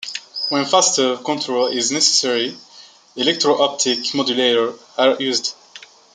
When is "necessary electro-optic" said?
1.91-3.99